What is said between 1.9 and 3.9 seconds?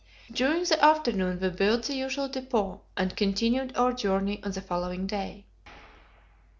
usual depot, and continued